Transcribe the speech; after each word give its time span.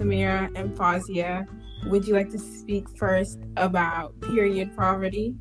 Samira 0.00 0.50
and 0.54 0.74
Fazia. 0.74 1.46
Would 1.86 2.06
you 2.06 2.14
like 2.14 2.30
to 2.30 2.38
speak 2.38 2.88
first 2.96 3.38
about 3.56 4.18
period 4.20 4.74
poverty? 4.76 5.34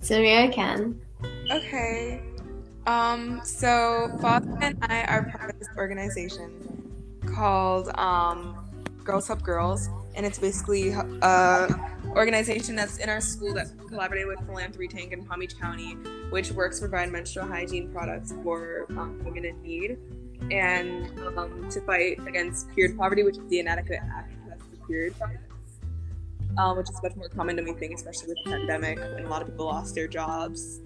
Samira 0.00 0.52
can. 0.52 1.00
Okay. 1.50 2.22
Um, 2.86 3.40
so 3.42 4.10
Fazia 4.20 4.58
and 4.60 4.78
I 4.82 5.04
are 5.04 5.30
part 5.30 5.50
of 5.50 5.58
this 5.58 5.68
organization 5.76 6.50
called 7.26 7.88
um, 7.98 8.56
Girls 9.04 9.26
Help 9.26 9.42
Girls, 9.42 9.88
and 10.14 10.26
it's 10.26 10.38
basically 10.38 10.90
a 10.90 11.68
organization 12.16 12.74
that's 12.74 12.98
in 12.98 13.08
our 13.08 13.20
school 13.20 13.54
that 13.54 13.68
collaborated 13.88 14.26
with 14.26 14.44
Philanthropy 14.46 14.88
Tank 14.88 15.12
in 15.12 15.24
Palm 15.24 15.40
Beach 15.40 15.58
County, 15.58 15.92
which 16.30 16.50
works 16.50 16.80
to 16.80 16.88
provide 16.88 17.12
menstrual 17.12 17.46
hygiene 17.46 17.90
products 17.92 18.34
for 18.42 18.86
um, 18.90 19.22
women 19.24 19.44
in 19.44 19.62
need 19.62 19.98
and 20.50 21.18
um, 21.36 21.68
to 21.70 21.80
fight 21.82 22.18
against 22.26 22.70
period 22.74 22.96
poverty, 22.96 23.22
which 23.22 23.36
is 23.36 23.48
the 23.48 23.60
inadequate 23.60 24.00
access 24.14 24.58
to 24.70 24.86
period 24.86 25.16
products, 25.18 25.42
um, 26.58 26.76
which 26.76 26.90
is 26.90 27.00
much 27.02 27.16
more 27.16 27.28
common 27.28 27.56
than 27.56 27.64
we 27.64 27.72
think, 27.72 27.94
especially 27.94 28.28
with 28.28 28.38
the 28.44 28.50
pandemic 28.50 28.98
when 28.98 29.24
a 29.24 29.28
lot 29.28 29.42
of 29.42 29.48
people 29.48 29.66
lost 29.66 29.94
their 29.94 30.08
jobs. 30.08 30.80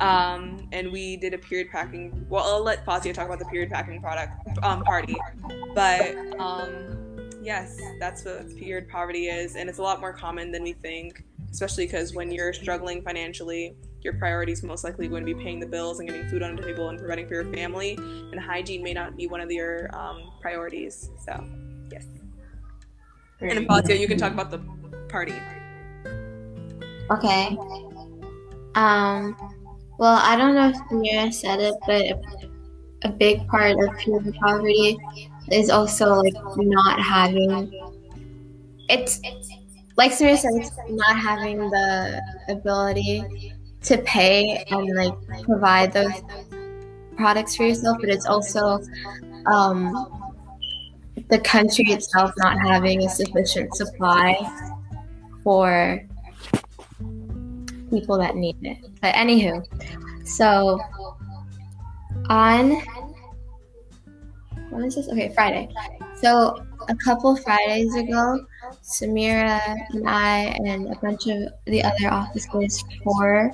Um, 0.00 0.66
and 0.72 0.90
we 0.90 1.16
did 1.16 1.34
a 1.34 1.38
period 1.38 1.70
packing. 1.70 2.26
Well, 2.30 2.44
I'll 2.44 2.62
let 2.62 2.86
Fazia 2.86 3.12
talk 3.12 3.26
about 3.26 3.38
the 3.38 3.44
period 3.46 3.70
packing 3.70 4.00
product 4.00 4.32
um, 4.62 4.82
party, 4.82 5.16
but 5.74 6.16
um, 6.40 7.00
yes, 7.42 7.78
that's 7.98 8.24
what 8.24 8.56
period 8.56 8.88
poverty 8.88 9.26
is, 9.26 9.56
and 9.56 9.68
it's 9.68 9.78
a 9.78 9.82
lot 9.82 10.00
more 10.00 10.14
common 10.14 10.52
than 10.52 10.62
we 10.62 10.72
think, 10.72 11.24
especially 11.50 11.84
because 11.84 12.14
when 12.14 12.30
you're 12.30 12.54
struggling 12.54 13.02
financially, 13.02 13.76
your 14.02 14.14
priorities 14.14 14.62
most 14.62 14.84
likely 14.84 15.08
going 15.08 15.24
to 15.24 15.34
be 15.34 15.42
paying 15.42 15.60
the 15.60 15.66
bills 15.66 16.00
and 16.00 16.08
getting 16.08 16.26
food 16.28 16.42
on 16.42 16.56
the 16.56 16.62
table 16.62 16.88
and 16.88 16.98
providing 16.98 17.26
for 17.28 17.34
your 17.34 17.52
family, 17.52 17.94
and 17.96 18.40
hygiene 18.40 18.82
may 18.82 18.92
not 18.92 19.16
be 19.16 19.26
one 19.26 19.40
of 19.40 19.50
your 19.50 19.94
um, 19.94 20.30
priorities. 20.40 21.10
So, 21.24 21.44
yes. 21.92 22.06
Great. 23.38 23.56
And 23.56 23.66
Fazia, 23.68 23.98
you 23.98 24.08
can 24.08 24.18
talk 24.18 24.32
about 24.32 24.50
the 24.50 24.58
party. 25.08 25.34
Okay. 27.10 27.56
Um. 28.74 29.36
Well, 29.98 30.16
I 30.16 30.36
don't 30.36 30.54
know 30.54 30.68
if 30.68 30.78
Mira 30.90 31.30
said 31.30 31.60
it, 31.60 31.74
but 31.86 32.00
a, 32.00 32.20
a 33.04 33.08
big 33.10 33.46
part 33.48 33.76
of 33.78 33.98
period 33.98 34.34
poverty 34.40 34.96
is 35.50 35.68
also 35.68 36.14
like 36.14 36.32
not 36.56 37.00
having. 37.00 37.70
It's 38.88 39.20
like 39.96 40.12
Samira 40.12 40.38
said, 40.38 40.52
it's 40.54 40.70
not 40.88 41.18
having 41.18 41.58
the 41.58 42.22
ability 42.48 43.52
to 43.82 43.98
pay 43.98 44.64
and 44.70 44.94
like 44.94 45.14
provide 45.42 45.92
those 45.92 46.22
products 47.16 47.56
for 47.56 47.64
yourself, 47.64 47.98
but 48.00 48.10
it's 48.10 48.26
also 48.26 48.80
um, 49.46 50.32
the 51.28 51.38
country 51.38 51.84
itself 51.86 52.32
not 52.38 52.58
having 52.58 53.04
a 53.04 53.08
sufficient 53.08 53.74
supply 53.74 54.36
for 55.42 56.04
people 57.90 58.18
that 58.18 58.36
need 58.36 58.56
it. 58.62 58.78
But 59.00 59.14
anywho, 59.14 59.64
so 60.26 60.80
on 62.28 62.82
when 64.70 64.84
is 64.84 64.94
this? 64.94 65.08
Okay, 65.08 65.32
Friday. 65.34 65.68
So 66.16 66.64
a 66.88 66.94
couple 66.94 67.36
Fridays 67.36 67.94
ago, 67.96 68.46
Samira 68.82 69.60
and 69.90 70.08
I 70.08 70.56
and 70.64 70.92
a 70.92 70.98
bunch 71.00 71.26
of 71.26 71.52
the 71.66 71.82
other 71.82 72.08
officers 72.08 72.84
for 73.02 73.50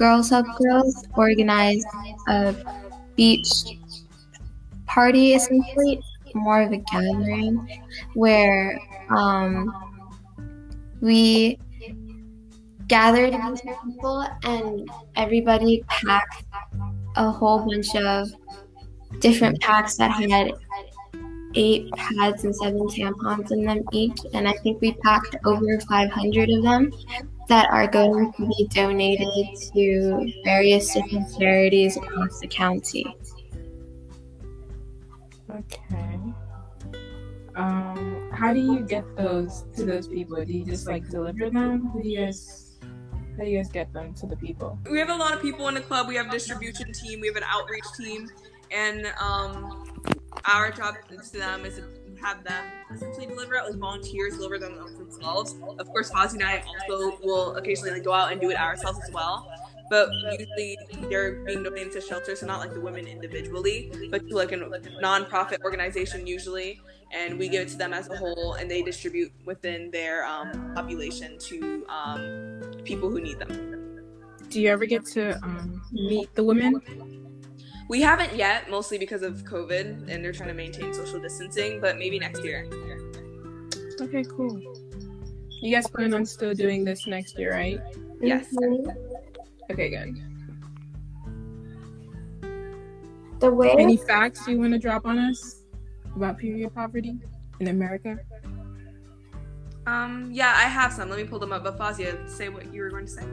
Girls 0.00 0.30
Help 0.30 0.46
Girls 0.56 1.06
organized 1.14 1.86
a 2.26 2.56
beach 3.16 3.50
party, 4.86 5.34
essentially, 5.34 6.00
more 6.34 6.62
of 6.62 6.72
a 6.72 6.78
gathering, 6.78 7.82
where 8.14 8.80
um, 9.10 9.70
we 11.02 11.58
gathered 12.88 13.34
people 13.84 14.26
and 14.44 14.88
everybody 15.16 15.84
packed 15.88 16.44
a 17.16 17.30
whole 17.30 17.58
bunch 17.58 17.94
of 17.94 18.30
different 19.18 19.60
packs 19.60 19.96
that 19.96 20.12
had 20.12 20.54
eight 21.56 21.92
pads 21.92 22.44
and 22.44 22.56
seven 22.56 22.88
tampons 22.88 23.52
in 23.52 23.64
them 23.64 23.82
each. 23.92 24.18
And 24.32 24.48
I 24.48 24.52
think 24.62 24.80
we 24.80 24.92
packed 24.92 25.36
over 25.44 25.78
500 25.78 26.48
of 26.48 26.62
them 26.62 26.90
that 27.50 27.68
are 27.70 27.88
going 27.88 28.32
to 28.34 28.46
be 28.46 28.68
donated 28.70 29.28
to 29.74 30.32
various 30.44 30.94
different 30.94 31.36
charities 31.36 31.96
across 31.96 32.38
the 32.38 32.46
county. 32.46 33.04
Okay. 35.50 36.20
Um, 37.56 38.30
how 38.32 38.54
do 38.54 38.60
you 38.60 38.78
get 38.86 39.04
those 39.16 39.64
to 39.74 39.84
those 39.84 40.06
people? 40.06 40.42
Do 40.44 40.52
you 40.52 40.64
just 40.64 40.86
like 40.86 41.08
deliver 41.08 41.50
them? 41.50 41.90
How 41.92 41.98
do 41.98 42.08
you 42.08 42.20
guys 42.20 42.78
how 43.36 43.44
do 43.44 43.50
you 43.50 43.58
guys 43.58 43.68
get 43.68 43.92
them 43.92 44.14
to 44.14 44.26
the 44.26 44.36
people? 44.36 44.78
We 44.88 45.00
have 45.00 45.10
a 45.10 45.16
lot 45.16 45.34
of 45.34 45.42
people 45.42 45.66
in 45.66 45.74
the 45.74 45.80
club. 45.80 46.06
We 46.06 46.14
have 46.14 46.28
a 46.28 46.30
distribution 46.30 46.92
team. 46.92 47.20
We 47.20 47.26
have 47.26 47.36
an 47.36 47.44
outreach 47.48 47.84
team, 47.98 48.30
and 48.70 49.12
um, 49.20 50.00
our 50.44 50.70
job 50.70 50.94
to 51.08 51.38
them 51.38 51.64
is 51.64 51.76
to 51.76 51.99
have 52.22 52.44
them 52.44 52.64
essentially 52.94 53.26
deliver 53.26 53.54
it, 53.54 53.64
like 53.64 53.74
volunteers 53.74 54.36
deliver 54.36 54.58
them 54.58 54.76
themselves. 54.98 55.56
Of 55.78 55.88
course, 55.88 56.10
Fazia 56.10 56.34
and 56.34 56.42
I 56.42 56.64
also 56.90 57.18
will 57.22 57.56
occasionally 57.56 57.92
like 57.92 58.04
go 58.04 58.12
out 58.12 58.32
and 58.32 58.40
do 58.40 58.50
it 58.50 58.58
ourselves 58.58 58.98
as 59.06 59.12
well. 59.12 59.50
But 59.90 60.08
usually 60.38 60.78
they're 61.08 61.44
being 61.44 61.64
donated 61.64 61.92
to 61.94 62.00
shelters, 62.00 62.40
so 62.40 62.46
not 62.46 62.60
like 62.60 62.72
the 62.72 62.80
women 62.80 63.08
individually, 63.08 63.90
but 64.10 64.28
to 64.28 64.36
like 64.36 64.52
a 64.52 64.56
non-profit 65.00 65.60
organization 65.64 66.28
usually, 66.28 66.80
and 67.10 67.36
we 67.36 67.48
give 67.48 67.62
it 67.62 67.68
to 67.70 67.76
them 67.76 67.92
as 67.92 68.08
a 68.08 68.16
whole, 68.16 68.54
and 68.54 68.70
they 68.70 68.82
distribute 68.82 69.32
within 69.44 69.90
their 69.90 70.24
um, 70.24 70.72
population 70.76 71.38
to 71.40 71.84
um, 71.88 72.60
people 72.84 73.10
who 73.10 73.20
need 73.20 73.40
them. 73.40 74.00
Do 74.48 74.60
you 74.60 74.68
ever 74.68 74.86
get 74.86 75.04
to 75.06 75.36
um, 75.42 75.82
meet 75.92 76.32
the 76.36 76.44
women? 76.44 77.19
We 77.90 78.00
haven't 78.00 78.36
yet, 78.36 78.70
mostly 78.70 78.98
because 78.98 79.22
of 79.22 79.42
COVID, 79.42 80.08
and 80.08 80.24
they're 80.24 80.30
trying 80.30 80.50
to 80.50 80.54
maintain 80.54 80.94
social 80.94 81.18
distancing. 81.18 81.80
But 81.80 81.98
maybe 81.98 82.20
next 82.20 82.44
year. 82.44 82.68
Okay, 84.00 84.22
cool. 84.22 84.62
You 85.60 85.74
guys 85.74 85.88
plan 85.88 86.14
on 86.14 86.24
still 86.24 86.54
doing 86.54 86.84
this 86.84 87.08
next 87.08 87.36
year, 87.36 87.50
right? 87.50 87.80
Yes. 88.20 88.46
Mm-hmm. 88.54 89.72
Okay, 89.72 89.90
good. 89.90 90.22
The 93.40 93.50
way 93.50 93.74
any 93.76 93.96
facts 93.96 94.46
you 94.46 94.60
want 94.60 94.72
to 94.72 94.78
drop 94.78 95.04
on 95.04 95.18
us 95.18 95.64
about 96.14 96.38
period 96.38 96.72
poverty 96.72 97.18
in 97.58 97.66
America? 97.66 98.20
Um, 99.88 100.30
yeah, 100.30 100.54
I 100.56 100.68
have 100.68 100.92
some. 100.92 101.10
Let 101.10 101.18
me 101.18 101.24
pull 101.24 101.40
them 101.40 101.50
up. 101.50 101.64
But 101.64 101.76
Fazia, 101.76 102.30
say 102.30 102.50
what 102.50 102.72
you 102.72 102.82
were 102.82 102.90
going 102.90 103.06
to 103.06 103.10
say. 103.10 103.24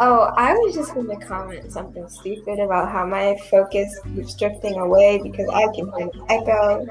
Oh, 0.00 0.32
I 0.36 0.52
was 0.54 0.74
just 0.74 0.94
going 0.94 1.08
to 1.08 1.16
comment 1.16 1.72
something 1.72 2.08
stupid 2.08 2.60
about 2.60 2.90
how 2.90 3.04
my 3.04 3.36
focus 3.50 3.98
keeps 4.14 4.34
drifting 4.34 4.74
away 4.74 5.20
because 5.22 5.48
I 5.48 5.64
can 5.74 5.92
hear 5.96 6.08
the 6.12 6.24
echo. 6.28 6.86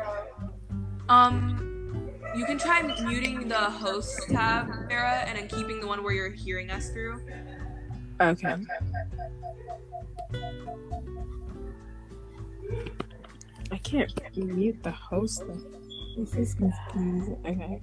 Um, 1.08 2.12
you 2.36 2.46
can 2.46 2.58
try 2.58 2.82
muting 3.02 3.48
the 3.48 3.56
host 3.56 4.20
tab, 4.30 4.70
Sarah, 4.90 5.24
and 5.26 5.38
then 5.38 5.48
keeping 5.48 5.80
the 5.80 5.88
one 5.88 6.04
where 6.04 6.14
you're 6.14 6.30
hearing 6.30 6.70
us 6.70 6.90
through. 6.90 7.26
Okay. 8.20 8.56
I 13.72 13.78
can't 13.78 14.12
mute 14.36 14.84
the 14.84 14.92
host. 14.92 15.44
This 16.18 16.36
is 16.36 16.56
confusing. 16.56 17.38
Okay. 17.46 17.82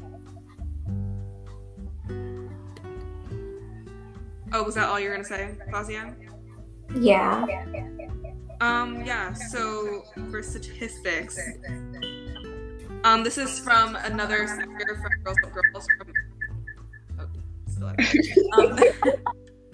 Oh, 4.55 4.63
was 4.63 4.77
that 4.77 4.89
all 4.89 5.01
you're 5.01 5.11
gonna 5.11 5.25
say, 5.25 5.51
Fazia? 5.73 6.15
Yeah. 6.95 7.45
Um, 8.61 9.05
yeah, 9.05 9.33
so 9.33 10.05
for 10.31 10.45
statistics, 10.45 11.37
um, 13.03 13.25
this 13.25 13.37
is 13.37 13.59
from 13.59 13.97
another 13.97 14.47
sector 14.47 15.01
from 15.03 15.25
Girls 15.25 15.39
Help 15.43 15.55
Girls 15.55 15.87
from 15.99 17.91
oh, 18.53 18.63
um, 18.63 18.79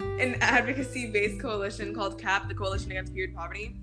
an 0.19 0.35
advocacy-based 0.41 1.39
coalition 1.39 1.93
called 1.93 2.19
CAP, 2.19 2.47
the 2.47 2.55
Coalition 2.55 2.89
Against 2.89 3.13
Period 3.13 3.35
Poverty. 3.35 3.75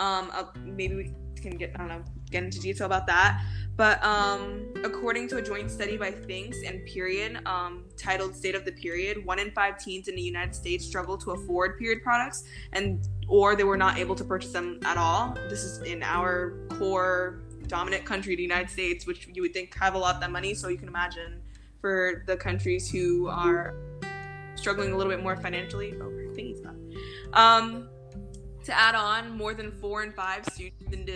Um, 0.00 0.32
I'll, 0.32 0.52
maybe 0.64 0.96
we 0.96 1.14
can 1.40 1.56
get 1.58 1.70
I 1.76 1.78
don't 1.78 1.88
know 1.88 2.04
get 2.32 2.42
into 2.42 2.58
detail 2.58 2.86
about 2.86 3.06
that. 3.06 3.40
But 3.76 4.02
um, 4.04 4.74
according 4.84 5.28
to 5.28 5.38
a 5.38 5.42
joint 5.42 5.70
study 5.70 5.96
by 5.96 6.10
Thinx 6.10 6.56
and 6.66 6.84
Period, 6.84 7.40
um, 7.46 7.84
titled 7.96 8.36
"State 8.36 8.54
of 8.54 8.64
the 8.64 8.72
Period," 8.72 9.24
one 9.24 9.38
in 9.38 9.50
five 9.52 9.78
teens 9.78 10.08
in 10.08 10.14
the 10.14 10.22
United 10.22 10.54
States 10.54 10.84
struggle 10.84 11.16
to 11.18 11.30
afford 11.30 11.78
period 11.78 12.02
products, 12.02 12.44
and 12.72 13.08
or 13.26 13.56
they 13.56 13.64
were 13.64 13.78
not 13.78 13.96
able 13.96 14.14
to 14.16 14.24
purchase 14.24 14.52
them 14.52 14.80
at 14.84 14.98
all. 14.98 15.34
This 15.48 15.62
is 15.62 15.82
in 15.82 16.02
our 16.02 16.66
core 16.78 17.40
dominant 17.68 18.04
country, 18.04 18.36
the 18.36 18.42
United 18.42 18.68
States, 18.68 19.06
which 19.06 19.28
you 19.32 19.40
would 19.42 19.54
think 19.54 19.74
have 19.76 19.94
a 19.94 19.98
lot 19.98 20.14
of 20.14 20.20
that 20.20 20.30
money. 20.30 20.52
So 20.52 20.68
you 20.68 20.76
can 20.76 20.88
imagine 20.88 21.40
for 21.80 22.24
the 22.26 22.36
countries 22.36 22.90
who 22.90 23.28
are 23.28 23.74
struggling 24.56 24.92
a 24.92 24.96
little 24.96 25.12
bit 25.12 25.22
more 25.22 25.36
financially. 25.36 25.94
Oh, 26.00 26.10
thingy 26.36 26.58
stuff. 26.58 26.74
Um, 27.32 27.88
to 28.64 28.78
add 28.78 28.94
on, 28.94 29.36
more 29.36 29.54
than 29.54 29.72
four 29.72 30.02
and 30.02 30.14
five 30.14 30.44
students 30.52 30.92
in 30.92 31.06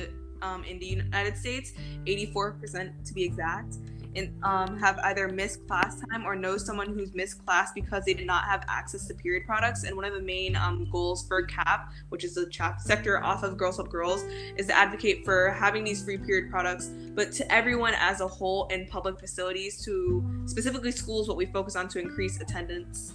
um, 0.44 0.64
in 0.64 0.78
the 0.78 0.86
United 0.86 1.36
States, 1.36 1.72
84% 2.06 2.92
to 3.04 3.14
be 3.14 3.24
exact, 3.24 3.76
and 4.16 4.32
um, 4.44 4.78
have 4.78 4.98
either 5.00 5.28
missed 5.28 5.66
class 5.66 6.00
time 6.08 6.24
or 6.24 6.36
know 6.36 6.56
someone 6.56 6.94
who's 6.94 7.12
missed 7.14 7.44
class 7.44 7.72
because 7.74 8.04
they 8.04 8.14
did 8.14 8.26
not 8.26 8.44
have 8.44 8.64
access 8.68 9.06
to 9.08 9.14
period 9.14 9.44
products. 9.44 9.82
And 9.84 9.96
one 9.96 10.04
of 10.04 10.14
the 10.14 10.20
main 10.20 10.54
um, 10.54 10.88
goals 10.90 11.26
for 11.26 11.42
CAP, 11.42 11.90
which 12.10 12.22
is 12.22 12.34
the 12.34 12.46
chap- 12.46 12.80
sector 12.80 13.22
off 13.22 13.42
of 13.42 13.56
Girls 13.56 13.76
Help 13.76 13.90
Girls, 13.90 14.22
is 14.56 14.68
to 14.68 14.76
advocate 14.76 15.24
for 15.24 15.50
having 15.50 15.82
these 15.82 16.04
free 16.04 16.18
period 16.18 16.50
products, 16.50 16.90
but 17.14 17.32
to 17.32 17.52
everyone 17.52 17.94
as 17.98 18.20
a 18.20 18.28
whole 18.28 18.66
in 18.68 18.86
public 18.86 19.18
facilities, 19.18 19.84
to 19.84 20.24
specifically 20.46 20.92
schools, 20.92 21.26
what 21.26 21.36
we 21.36 21.46
focus 21.46 21.74
on 21.74 21.88
to 21.88 21.98
increase 21.98 22.40
attendance. 22.40 23.14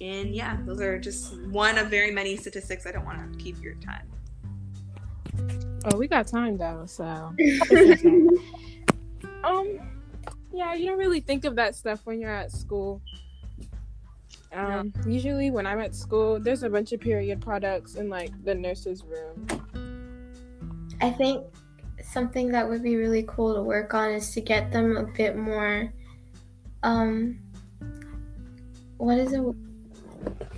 And 0.00 0.34
yeah, 0.34 0.56
those 0.64 0.80
are 0.80 0.98
just 0.98 1.38
one 1.48 1.76
of 1.76 1.88
very 1.88 2.10
many 2.10 2.36
statistics. 2.36 2.86
I 2.86 2.92
don't 2.92 3.04
want 3.04 3.32
to 3.32 3.38
keep 3.38 3.62
your 3.62 3.74
time. 3.74 4.06
Oh, 5.84 5.96
we 5.96 6.08
got 6.08 6.26
time 6.26 6.56
though, 6.58 6.84
so. 6.86 7.04
um, 9.44 9.78
yeah, 10.52 10.74
you 10.74 10.86
don't 10.86 10.98
really 10.98 11.20
think 11.20 11.44
of 11.44 11.56
that 11.56 11.74
stuff 11.74 12.00
when 12.04 12.20
you're 12.20 12.30
at 12.30 12.52
school. 12.52 13.00
Um, 14.52 14.92
usually 15.06 15.50
when 15.50 15.66
I'm 15.66 15.80
at 15.80 15.94
school, 15.94 16.40
there's 16.40 16.64
a 16.64 16.70
bunch 16.70 16.92
of 16.92 17.00
period 17.00 17.40
products 17.40 17.94
in 17.94 18.08
like 18.08 18.32
the 18.44 18.54
nurse's 18.54 19.04
room. 19.04 19.46
I 21.00 21.10
think 21.10 21.44
something 22.02 22.50
that 22.52 22.68
would 22.68 22.82
be 22.82 22.96
really 22.96 23.24
cool 23.28 23.54
to 23.54 23.62
work 23.62 23.94
on 23.94 24.10
is 24.10 24.32
to 24.32 24.40
get 24.40 24.72
them 24.72 24.96
a 24.96 25.04
bit 25.04 25.36
more 25.36 25.92
um 26.82 27.38
what 28.96 29.18
is 29.18 29.32
it 29.32 29.42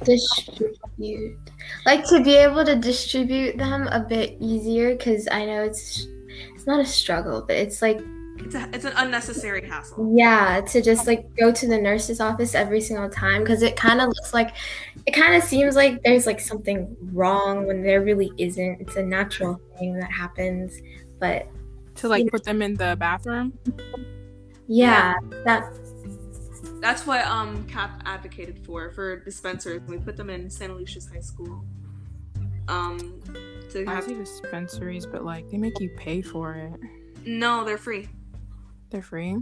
distribute 0.05 1.39
like 1.87 2.05
to 2.09 2.23
be 2.23 2.35
able 2.37 2.65
to 2.65 2.77
distribute 2.77 3.57
them 3.57 3.87
a 3.89 4.01
bit 4.01 4.37
easier 4.41 4.95
because 4.97 5.29
i 5.31 5.45
know 5.45 5.63
it's 5.63 6.07
it's 6.55 6.67
not 6.67 6.81
a 6.81 6.85
struggle 6.85 7.43
but 7.47 7.57
it's 7.57 7.81
like 7.83 8.01
It's 8.39 8.55
a, 8.55 8.69
it's 8.73 8.85
an 8.85 8.95
unnecessary 8.97 9.67
hassle. 9.69 10.13
yeah 10.17 10.61
to 10.73 10.83
just 10.83 11.07
like 11.07 11.25
go 11.37 11.53
to 11.53 11.67
the 11.69 11.79
nurse's 11.79 12.21
office 12.21 12.55
every 12.55 12.81
single 12.81 13.09
time 13.09 13.43
because 13.43 13.63
it 13.63 13.77
kind 13.77 14.01
of 14.01 14.09
looks 14.09 14.35
like 14.35 14.55
it 15.07 15.13
kind 15.13 15.35
of 15.35 15.43
seems 15.45 15.77
like 15.77 16.03
there's 16.03 16.27
like 16.27 16.41
something 16.41 16.97
wrong 17.13 17.67
when 17.67 17.83
there 17.83 18.01
really 18.03 18.33
isn't 18.39 18.81
it's 18.81 18.97
a 18.97 19.03
natural 19.03 19.61
thing 19.79 19.95
that 19.99 20.11
happens 20.11 20.81
but 21.21 21.47
To 21.97 22.09
like 22.09 22.27
put 22.31 22.43
them 22.45 22.61
in 22.63 22.75
the 22.75 22.97
bathroom. 22.99 23.53
yeah 24.67 25.15
that 25.45 25.63
That's 26.83 27.07
what 27.07 27.25
um 27.27 27.65
CAP 27.69 28.03
advocated 28.05 28.59
for 28.67 28.91
for 28.91 29.21
dispensers. 29.21 29.81
We 29.87 29.99
put 29.99 30.17
them 30.17 30.29
in 30.29 30.49
Santaluces 30.49 31.11
high 31.11 31.21
school. 31.21 31.65
Um, 32.69 33.21
to 33.71 33.85
I 33.87 33.95
have 33.95 34.05
see 34.05 34.15
dispensaries, 34.15 35.07
but 35.07 35.25
like 35.25 35.49
they 35.49 35.59
make 35.59 35.79
you 35.81 35.91
pay 35.97 36.23
for 36.23 36.55
it. 36.55 36.81
no, 37.25 37.65
they're 37.65 37.79
free. 37.79 38.09
They're 38.91 39.01
free. 39.01 39.37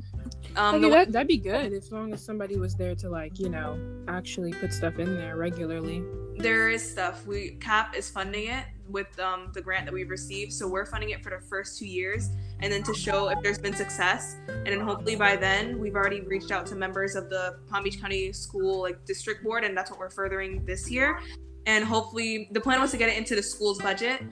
Um, 0.55 0.75
okay, 0.77 0.81
the- 0.81 0.89
that, 0.91 1.13
that'd 1.13 1.29
be 1.29 1.39
good 1.39 1.73
as 1.73 1.91
long 1.91 2.13
as 2.13 2.23
somebody 2.23 2.57
was 2.57 2.75
there 2.77 2.95
to 2.97 3.09
like 3.09 3.39
you 3.39 3.49
know 3.49 3.79
actually 4.07 4.53
put 4.53 4.73
stuff 4.75 4.99
in 4.99 5.17
there 5.17 5.37
regularly. 5.37 6.05
there 6.37 6.69
is 6.69 6.89
stuff. 6.89 7.27
We 7.27 7.53
CAP 7.53 7.97
is 7.97 8.11
funding 8.11 8.49
it 8.49 8.67
with 8.89 9.19
um, 9.19 9.51
the 9.55 9.63
grant 9.63 9.87
that 9.87 9.95
we've 9.95 10.11
received, 10.11 10.53
so 10.53 10.69
we're 10.69 10.85
funding 10.87 11.11
it 11.11 11.23
for 11.25 11.31
the 11.31 11.41
first 11.47 11.79
two 11.79 11.87
years, 11.87 12.29
and 12.62 12.73
then 12.73 12.83
to 12.83 12.95
show 12.95 13.29
if 13.29 13.43
there's 13.43 13.59
been 13.59 13.75
success, 13.75 14.37
and 14.49 14.67
then 14.67 14.81
hopefully 14.81 15.17
by 15.17 15.37
then 15.37 15.79
we've 15.79 15.95
already 15.95 16.21
reached 16.21 16.51
out 16.51 16.67
to 16.67 16.75
members 16.75 17.15
of 17.17 17.29
the 17.29 17.57
Palm 17.69 17.85
Beach 17.85 18.01
County 18.01 18.33
School 18.33 18.83
like 18.83 19.05
district 19.05 19.43
board, 19.43 19.65
and 19.65 19.77
that's 19.77 19.91
what 19.91 19.99
we're 19.99 20.11
furthering 20.11 20.65
this 20.65 20.91
year, 20.91 21.21
and 21.67 21.85
hopefully 21.85 22.49
the 22.53 22.61
plan 22.61 22.81
was 22.81 22.91
to 22.91 22.97
get 22.97 23.09
it 23.09 23.17
into 23.17 23.35
the 23.35 23.43
school's 23.43 23.79
budget, 23.79 24.23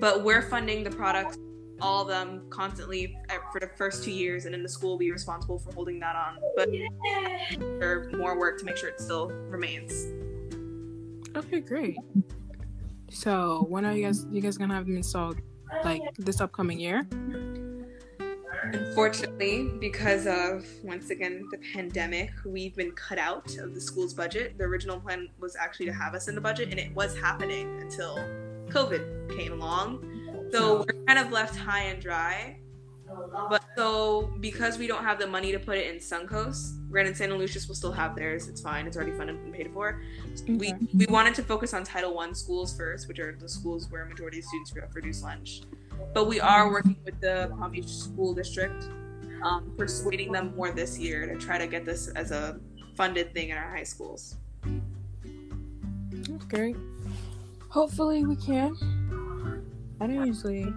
but 0.00 0.24
we're 0.24 0.42
funding 0.42 0.84
the 0.84 0.90
products. 0.90 1.38
All 1.80 2.02
of 2.02 2.08
them 2.08 2.42
constantly 2.50 3.16
for 3.52 3.60
the 3.60 3.68
first 3.76 4.02
two 4.02 4.10
years, 4.10 4.46
and 4.46 4.52
then 4.52 4.64
the 4.64 4.68
school 4.68 4.90
will 4.90 4.98
be 4.98 5.12
responsible 5.12 5.60
for 5.60 5.72
holding 5.72 6.00
that 6.00 6.16
on. 6.16 6.38
But 6.56 6.70
for 7.78 8.10
more 8.16 8.36
work 8.36 8.58
to 8.58 8.64
make 8.64 8.76
sure 8.76 8.88
it 8.88 9.00
still 9.00 9.28
remains. 9.28 9.92
Okay, 11.36 11.60
great. 11.60 11.96
So 13.10 13.64
when 13.68 13.84
are 13.84 13.92
you 13.92 14.04
guys 14.06 14.26
you 14.28 14.40
guys 14.40 14.58
gonna 14.58 14.74
have 14.74 14.86
them 14.86 14.96
installed? 14.96 15.36
Like 15.84 16.02
this 16.16 16.40
upcoming 16.40 16.80
year? 16.80 17.06
Unfortunately, 18.64 19.70
because 19.80 20.26
of 20.26 20.66
once 20.82 21.10
again 21.10 21.46
the 21.50 21.58
pandemic, 21.72 22.30
we've 22.44 22.74
been 22.76 22.92
cut 22.92 23.18
out 23.18 23.56
of 23.58 23.74
the 23.74 23.80
school's 23.80 24.14
budget. 24.14 24.58
The 24.58 24.64
original 24.64 25.00
plan 25.00 25.28
was 25.38 25.56
actually 25.56 25.86
to 25.86 25.92
have 25.92 26.14
us 26.14 26.28
in 26.28 26.34
the 26.34 26.40
budget, 26.40 26.70
and 26.70 26.78
it 26.78 26.94
was 26.94 27.16
happening 27.18 27.80
until 27.80 28.16
COVID 28.68 29.36
came 29.36 29.52
along. 29.52 30.04
So 30.52 30.78
we're 30.78 31.04
kind 31.06 31.18
of 31.18 31.30
left 31.30 31.56
high 31.56 31.84
and 31.84 32.00
dry. 32.02 32.58
But 33.48 33.64
so 33.74 34.30
because 34.40 34.76
we 34.76 34.86
don't 34.86 35.02
have 35.02 35.18
the 35.18 35.26
money 35.26 35.50
to 35.52 35.58
put 35.58 35.78
it 35.78 35.86
in 35.92 35.96
Suncoast, 35.96 36.90
Grand 36.90 37.08
and 37.08 37.16
Santaluces 37.16 37.66
will 37.66 37.74
still 37.74 37.92
have 37.92 38.14
theirs. 38.14 38.48
It's 38.48 38.60
fine. 38.60 38.86
It's 38.86 38.96
already 38.96 39.12
funded 39.12 39.36
and 39.36 39.52
paid 39.52 39.70
for. 39.72 40.02
We 40.46 40.74
Okay. 40.74 40.76
we 40.94 41.06
wanted 41.06 41.34
to 41.36 41.42
focus 41.42 41.72
on 41.72 41.84
Title 41.84 42.14
One 42.14 42.34
schools 42.34 42.76
first, 42.76 43.08
which 43.08 43.18
are 43.18 43.34
the 43.38 43.48
schools 43.48 43.90
where 43.90 44.02
a 44.02 44.08
majority 44.08 44.40
of 44.40 44.44
students 44.44 44.74
have 44.78 44.94
reduced 44.94 45.22
lunch. 45.22 45.62
But 46.14 46.26
we 46.26 46.40
are 46.40 46.70
working 46.70 46.96
with 47.04 47.20
the 47.20 47.52
Palm 47.58 47.72
Beach 47.72 47.88
School 47.88 48.34
District, 48.34 48.84
um, 49.42 49.72
persuading 49.76 50.32
them 50.32 50.54
more 50.56 50.70
this 50.70 50.98
year 50.98 51.26
to 51.26 51.36
try 51.36 51.58
to 51.58 51.66
get 51.66 51.84
this 51.84 52.08
as 52.08 52.30
a 52.30 52.60
funded 52.96 53.32
thing 53.34 53.50
in 53.50 53.56
our 53.56 53.70
high 53.70 53.84
schools. 53.84 54.36
That's 56.10 56.44
great. 56.46 56.76
Hopefully 57.68 58.24
we 58.24 58.36
can. 58.36 58.76
I 60.00 60.06
don't 60.06 60.26
usually 60.26 60.72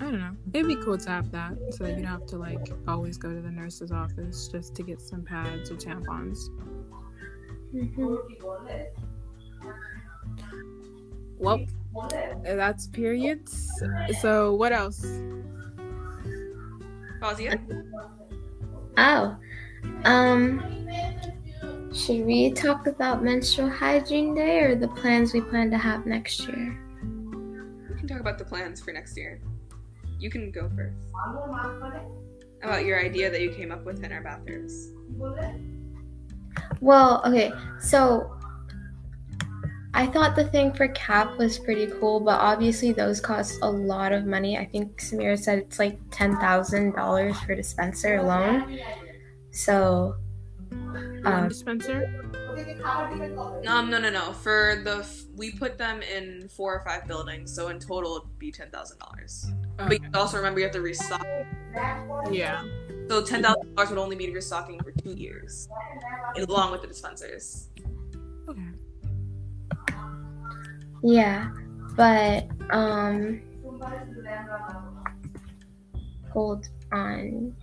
I 0.00 0.04
don't 0.04 0.20
know. 0.20 0.36
It'd 0.52 0.68
be 0.68 0.76
cool 0.76 0.96
to 0.96 1.10
have 1.10 1.30
that 1.32 1.56
so 1.70 1.84
that 1.84 1.90
you 1.90 2.04
don't 2.04 2.06
have 2.06 2.26
to 2.26 2.38
like 2.38 2.70
always 2.86 3.18
go 3.18 3.34
to 3.34 3.40
the 3.40 3.50
nurse's 3.50 3.90
office 3.90 4.46
just 4.46 4.74
to 4.76 4.82
get 4.84 5.00
some 5.00 5.22
pads 5.22 5.70
or 5.70 5.74
tampons. 5.74 6.38
Mm-hmm. 7.74 8.14
Well, 11.38 11.66
that's 12.44 12.86
periods. 12.88 13.70
So 14.20 14.54
what 14.54 14.72
else? 14.72 15.04
Fazia? 17.20 17.58
oh 18.98 19.36
um 20.04 20.60
should 21.92 22.26
we 22.26 22.50
talk 22.50 22.86
about 22.86 23.22
menstrual 23.22 23.70
hygiene 23.70 24.34
day 24.34 24.60
or 24.60 24.74
the 24.74 24.88
plans 24.88 25.32
we 25.32 25.40
plan 25.40 25.70
to 25.70 25.78
have 25.78 26.04
next 26.04 26.40
year 26.46 26.78
We 27.88 27.96
can 27.96 28.08
talk 28.08 28.20
about 28.20 28.38
the 28.38 28.44
plans 28.44 28.80
for 28.80 28.92
next 28.92 29.16
year. 29.16 29.40
You 30.18 30.30
can 30.30 30.50
go 30.50 30.68
first. 30.74 30.96
About 32.62 32.84
your 32.84 33.00
idea 33.00 33.30
that 33.30 33.40
you 33.40 33.52
came 33.52 33.70
up 33.70 33.84
with 33.84 34.02
in 34.02 34.10
our 34.12 34.20
bathrooms. 34.20 34.92
Well, 36.80 37.22
okay, 37.24 37.52
so 37.80 38.37
I 39.98 40.06
thought 40.06 40.36
the 40.36 40.44
thing 40.44 40.72
for 40.72 40.86
CAP 40.86 41.38
was 41.38 41.58
pretty 41.58 41.88
cool, 41.98 42.20
but 42.20 42.38
obviously 42.38 42.92
those 42.92 43.20
cost 43.20 43.58
a 43.62 43.68
lot 43.68 44.12
of 44.12 44.26
money. 44.26 44.56
I 44.56 44.64
think 44.64 45.00
Samira 45.00 45.36
said 45.36 45.58
it's 45.58 45.80
like 45.80 45.98
ten 46.12 46.36
thousand 46.36 46.92
dollars 46.92 47.36
for 47.40 47.56
dispenser 47.56 48.18
alone. 48.18 48.78
So, 49.50 50.14
One 50.70 51.26
um, 51.26 51.48
dispenser? 51.48 52.14
Um, 52.84 53.90
no, 53.90 53.98
no, 53.98 54.08
no. 54.08 54.32
For 54.34 54.80
the 54.84 54.98
f- 54.98 55.24
we 55.34 55.50
put 55.50 55.78
them 55.78 56.00
in 56.02 56.48
four 56.48 56.76
or 56.76 56.84
five 56.84 57.08
buildings, 57.08 57.52
so 57.52 57.66
in 57.66 57.80
total 57.80 58.18
it'd 58.18 58.38
be 58.38 58.52
ten 58.52 58.70
thousand 58.70 59.00
dollars. 59.00 59.50
But 59.78 60.00
you 60.00 60.10
also 60.14 60.36
remember 60.36 60.60
you 60.60 60.66
have 60.66 60.74
to 60.74 60.80
restock. 60.80 61.26
Yeah. 62.30 62.62
So 63.08 63.24
ten 63.24 63.42
thousand 63.42 63.74
dollars 63.74 63.90
would 63.90 63.98
only 63.98 64.14
be 64.14 64.32
restocking 64.32 64.78
for 64.78 64.92
two 64.92 65.14
years, 65.14 65.68
along 66.36 66.70
with 66.70 66.82
the 66.82 66.86
dispensers. 66.86 67.70
Okay. 68.48 68.77
Yeah, 71.02 71.50
but 71.96 72.48
um, 72.70 73.40
hold 76.32 76.68
on. 76.92 77.54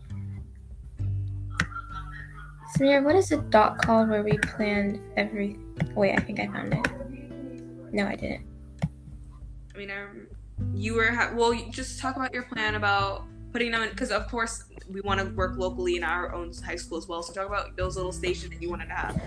Samira, 2.77 3.04
what 3.04 3.15
is 3.15 3.30
the 3.30 3.38
dot 3.38 3.77
called 3.77 4.10
where 4.10 4.24
we 4.24 4.38
planned 4.38 5.00
every? 5.15 5.58
Wait, 5.96 6.13
I 6.13 6.22
think 6.22 6.39
I 6.39 6.48
found 6.48 6.74
it. 6.74 7.94
No, 7.94 8.06
I 8.06 8.15
didn't. 8.15 8.46
I 9.74 9.77
mean, 9.77 9.92
um, 9.92 10.27
you 10.74 10.94
were 10.96 11.12
ha- 11.12 11.32
well. 11.34 11.54
Just 11.70 12.00
talk 12.00 12.15
about 12.18 12.34
your 12.34 12.44
plan 12.44 12.75
about 12.75 13.25
putting 13.54 13.72
them 13.72 13.82
in, 13.84 13.89
because 13.89 14.12
of 14.12 14.27
course 14.27 14.65
we 14.89 15.00
want 15.01 15.20
to 15.20 15.25
work 15.36 15.58
locally 15.58 15.96
in 15.96 16.04
our 16.04 16.34
own 16.34 16.51
high 16.65 16.75
school 16.75 16.98
as 16.98 17.08
well. 17.08 17.24
So 17.24 17.34
talk 17.34 17.48
about 17.48 17.77
those 17.77 17.96
little 17.96 18.12
stations 18.12 18.51
that 18.51 18.62
you 18.62 18.70
wanted 18.70 18.88
to 18.88 18.94
have. 18.94 19.22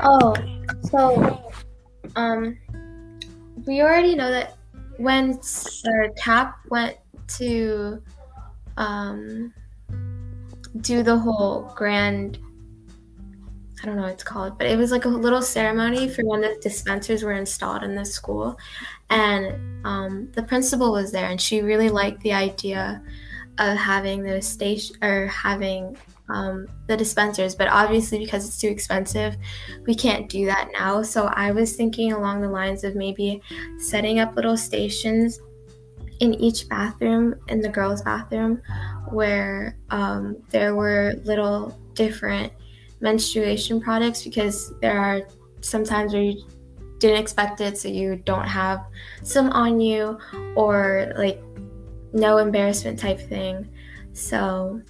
Oh, 0.00 0.34
so 0.82 1.50
um, 2.16 2.58
we 3.66 3.80
already 3.80 4.14
know 4.14 4.30
that 4.30 4.56
when 4.96 5.32
the 5.32 6.12
tap 6.16 6.58
went 6.70 6.96
to 7.26 8.02
um 8.76 9.52
do 10.80 11.02
the 11.02 11.16
whole 11.16 11.72
grand 11.76 12.38
I 13.84 13.86
don't 13.86 13.96
know 13.96 14.02
what 14.02 14.12
it's 14.12 14.24
called, 14.24 14.56
but 14.56 14.66
it 14.66 14.78
was 14.78 14.90
like 14.90 15.04
a 15.04 15.08
little 15.08 15.42
ceremony 15.42 16.08
for 16.08 16.24
when 16.24 16.40
the 16.40 16.56
dispensers 16.62 17.22
were 17.22 17.34
installed 17.34 17.82
in 17.82 17.94
the 17.94 18.04
school. 18.06 18.56
And 19.10 19.84
um, 19.84 20.30
the 20.32 20.42
principal 20.42 20.90
was 20.90 21.12
there, 21.12 21.26
and 21.26 21.38
she 21.38 21.60
really 21.60 21.90
liked 21.90 22.22
the 22.22 22.32
idea 22.32 23.02
of 23.58 23.76
having 23.76 24.22
the 24.22 24.40
station 24.40 24.96
or 25.02 25.26
having 25.26 25.98
um, 26.28 26.66
the 26.86 26.96
dispensers. 26.96 27.54
But 27.54 27.68
obviously, 27.68 28.18
because 28.18 28.46
it's 28.46 28.58
too 28.58 28.68
expensive, 28.68 29.36
we 29.86 29.94
can't 29.94 30.28
do 30.28 30.46
that 30.46 30.70
now. 30.72 31.02
So 31.02 31.26
I 31.26 31.50
was 31.52 31.76
thinking 31.76 32.12
along 32.12 32.40
the 32.40 32.48
lines 32.48 32.84
of 32.84 32.94
maybe 32.94 33.42
setting 33.78 34.18
up 34.18 34.36
little 34.36 34.56
stations 34.56 35.40
in 36.20 36.34
each 36.34 36.68
bathroom 36.68 37.34
in 37.48 37.60
the 37.60 37.68
girls' 37.68 38.02
bathroom 38.02 38.62
where 39.10 39.76
um, 39.90 40.36
there 40.50 40.74
were 40.74 41.14
little 41.24 41.78
different 41.94 42.52
menstruation 43.00 43.80
products 43.80 44.22
because 44.22 44.72
there 44.80 44.98
are 44.98 45.22
sometimes 45.60 46.12
where 46.12 46.22
you 46.22 46.42
didn't 46.98 47.20
expect 47.20 47.60
it, 47.60 47.76
so 47.76 47.88
you 47.88 48.16
don't 48.24 48.46
have 48.46 48.86
some 49.22 49.50
on 49.50 49.80
you 49.80 50.18
or 50.54 51.12
like 51.16 51.42
no 52.12 52.38
embarrassment 52.38 52.98
type 52.98 53.20
thing. 53.20 53.68
So 54.12 54.80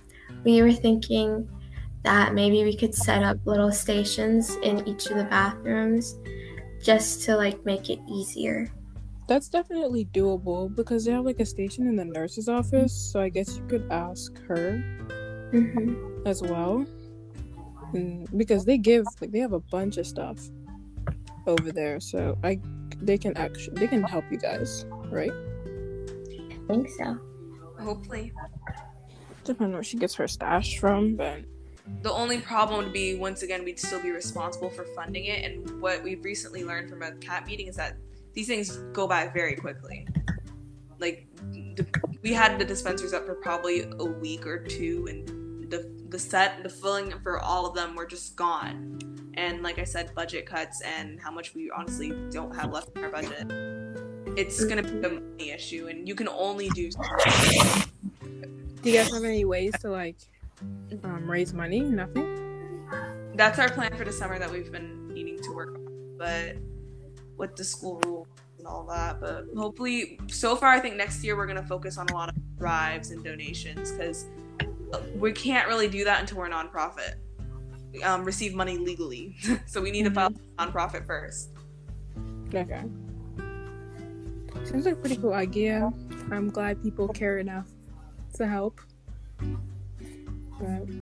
we 0.45 0.63
were 0.63 0.73
thinking 0.73 1.49
that 2.03 2.35
maybe 2.35 2.65
we 2.65 2.77
could 2.77 2.95
set 2.95 3.23
up 3.23 3.39
little 3.47 3.73
stations 3.73 4.57
in 4.57 4.87
each 4.87 5.07
of 5.07 5.17
the 5.17 5.25
bathrooms 5.25 6.19
just 6.83 7.23
to 7.25 7.37
like 7.37 7.65
make 7.65 7.89
it 7.89 7.99
easier. 8.09 8.71
That's 9.27 9.49
definitely 9.49 10.05
doable 10.07 10.75
because 10.75 11.07
they 11.07 11.13
have 11.13 11.25
like 11.25 11.41
a 11.41 11.47
station 11.47 11.87
in 11.87 11.97
the 11.97 12.05
nurse's 12.05 12.49
office, 12.49 12.93
so 12.93 13.21
I 13.21 13.31
guess 13.31 13.57
you 13.57 13.67
could 13.67 13.87
ask 13.91 14.37
her 14.47 14.83
Mm-hmm. 15.55 16.27
as 16.27 16.43
well. 16.43 16.85
And 17.93 18.27
because 18.37 18.65
they 18.65 18.77
give 18.77 19.07
like 19.21 19.31
they 19.31 19.39
have 19.39 19.53
a 19.53 19.61
bunch 19.61 19.99
of 19.99 20.07
stuff 20.07 20.39
over 21.47 21.71
there, 21.71 22.01
so 22.01 22.37
I 22.43 22.61
they 23.01 23.17
can 23.17 23.37
actually 23.37 23.79
they 23.79 23.87
can 23.87 24.03
help 24.03 24.25
you 24.33 24.39
guys, 24.39 24.85
right? 25.11 25.31
I 25.31 26.67
think 26.67 26.89
so. 26.91 27.21
Hopefully. 27.79 28.33
Depending 29.45 29.67
on 29.67 29.73
where 29.75 29.83
she 29.83 29.99
gets 29.99 30.15
her 30.15 30.27
stash 30.27 30.79
from, 30.79 31.17
but 31.17 31.41
The 32.03 32.11
only 32.11 32.41
problem 32.41 32.83
would 32.83 32.93
be 32.93 33.17
once 33.17 33.43
again 33.43 33.63
we'd 33.65 33.79
still 33.79 34.01
be 34.01 34.11
responsible 34.11 34.71
for 34.71 34.85
funding 34.97 35.27
it, 35.27 35.45
and 35.45 35.83
what 35.83 36.03
we've 36.03 36.25
recently 36.25 36.65
learned 36.65 36.89
from 36.89 37.03
a 37.03 37.13
CAP 37.13 37.47
meeting 37.47 37.67
is 37.67 37.77
that 37.77 37.97
these 38.33 38.47
things 38.47 38.79
go 38.93 39.07
by 39.07 39.29
very 39.29 39.55
quickly. 39.55 40.07
Like 40.99 41.27
we 42.23 42.33
had 42.33 42.59
the 42.59 42.65
dispensers 42.65 43.13
up 43.13 43.27
for 43.27 43.35
probably 43.35 43.83
a 43.99 44.05
week 44.05 44.47
or 44.47 44.59
two, 44.59 45.07
and 45.11 45.71
the 45.71 45.91
the 46.09 46.19
set 46.19 46.63
the 46.63 46.69
filling 46.69 47.13
for 47.23 47.39
all 47.39 47.67
of 47.67 47.75
them 47.75 47.95
were 47.95 48.07
just 48.07 48.37
gone. 48.37 48.99
And 49.35 49.63
like 49.63 49.79
I 49.79 49.85
said, 49.85 50.15
budget 50.15 50.47
cuts 50.47 50.81
and 50.81 51.21
how 51.21 51.31
much 51.31 51.55
we 51.55 51.71
honestly 51.71 52.13
don't 52.31 52.55
have 52.55 52.73
left 52.73 52.97
in 52.97 53.05
our 53.05 53.11
budget. 53.11 53.47
It's 54.39 54.65
gonna 54.65 54.83
be 54.83 54.99
a 55.05 55.11
money 55.11 55.51
issue, 55.51 55.89
and 55.89 56.09
you 56.09 56.15
can 56.15 56.29
only 56.29 56.71
do. 56.71 56.91
Do 58.85 58.91
you 58.91 58.99
guys 58.99 59.13
have 59.13 59.25
any 59.25 59.45
ways 59.45 59.73
to 59.81 59.91
like 59.91 60.17
um, 61.03 61.29
raise 61.29 61.53
money? 61.53 61.81
Nothing. 61.81 62.87
that's 63.35 63.59
our 63.59 63.71
plan 63.71 63.97
for 63.97 64.05
the 64.05 64.13
summer 64.13 64.39
that 64.39 64.51
we've 64.51 64.71
been 64.71 65.09
needing 65.09 65.41
to 65.43 65.51
work 65.53 65.75
on 65.75 66.17
but 66.17 66.57
with 67.37 67.57
the 67.57 67.65
school 67.65 68.01
rules 68.05 68.29
and 68.59 68.67
all 68.67 68.85
that 68.85 69.21
but 69.21 69.47
hopefully 69.57 70.19
so 70.29 70.55
far 70.55 70.71
i 70.71 70.79
think 70.79 70.97
next 70.97 71.25
year 71.25 71.37
we're 71.37 71.47
going 71.47 71.61
to 71.61 71.67
focus 71.67 71.99
on 71.99 72.07
a 72.11 72.15
lot 72.15 72.29
of 72.29 72.37
drives 72.59 73.11
and 73.11 73.25
donations 73.25 73.91
because 73.91 74.27
we 75.17 75.33
can't 75.33 75.67
really 75.67 75.89
do 75.89 76.05
that 76.05 76.21
until 76.21 76.39
we're 76.39 76.47
a 76.47 76.51
nonprofit 76.51 77.15
um, 78.05 78.25
receive 78.25 78.55
money 78.55 78.79
legally 78.79 79.35
so 79.67 79.83
we 79.83 79.91
need 79.91 80.05
to 80.05 80.11
file 80.11 80.33
a 80.59 80.67
nonprofit 80.67 81.05
first 81.07 81.51
Okay. 82.55 82.85
Seems 84.65 84.85
like 84.85 84.95
a 84.95 84.97
pretty 84.97 85.17
cool 85.17 85.33
idea. 85.33 85.93
I'm 86.31 86.51
glad 86.51 86.81
people 86.83 87.09
care 87.09 87.39
enough 87.39 87.67
to 88.35 88.47
help. 88.47 88.81
But 90.61 90.89